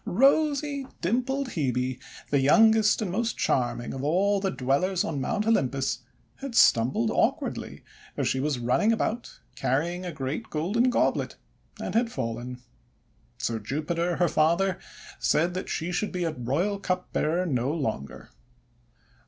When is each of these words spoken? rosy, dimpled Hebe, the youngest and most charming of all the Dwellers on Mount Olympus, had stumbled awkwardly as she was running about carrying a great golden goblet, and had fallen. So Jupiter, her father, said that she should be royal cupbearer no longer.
rosy, 0.03 0.87
dimpled 1.01 1.49
Hebe, 1.49 1.99
the 2.31 2.39
youngest 2.39 3.03
and 3.03 3.11
most 3.11 3.37
charming 3.37 3.93
of 3.93 4.03
all 4.03 4.39
the 4.39 4.49
Dwellers 4.49 5.03
on 5.03 5.21
Mount 5.21 5.45
Olympus, 5.45 5.99
had 6.37 6.55
stumbled 6.55 7.11
awkwardly 7.11 7.83
as 8.17 8.27
she 8.27 8.39
was 8.39 8.57
running 8.57 8.91
about 8.91 9.39
carrying 9.55 10.03
a 10.03 10.11
great 10.11 10.49
golden 10.49 10.89
goblet, 10.89 11.35
and 11.79 11.93
had 11.93 12.11
fallen. 12.11 12.63
So 13.37 13.59
Jupiter, 13.59 14.15
her 14.15 14.27
father, 14.27 14.79
said 15.19 15.53
that 15.53 15.69
she 15.69 15.91
should 15.91 16.11
be 16.11 16.25
royal 16.25 16.79
cupbearer 16.79 17.45
no 17.45 17.71
longer. 17.71 18.31